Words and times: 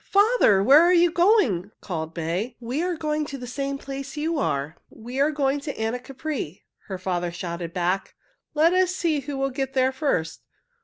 Father! 0.09 0.63
Where 0.63 0.81
are 0.81 0.91
you 0.95 1.11
going?" 1.11 1.69
called 1.79 2.17
May. 2.17 2.55
"We 2.59 2.81
are 2.81 2.95
going 2.97 3.23
to 3.25 3.37
the 3.37 3.45
same 3.45 3.77
place 3.77 4.17
you 4.17 4.39
are. 4.39 4.75
We 4.89 5.19
are 5.19 5.29
going 5.29 5.59
to 5.59 5.75
Anacapri," 5.75 6.63
her 6.87 6.97
father 6.97 7.29
shouted 7.31 7.71
back. 7.71 8.15
"Let 8.55 8.73
us 8.73 8.95
see 8.95 9.19
who 9.19 9.37
will 9.37 9.51
get 9.51 9.73
there 9.73 9.91
first. 9.91 10.41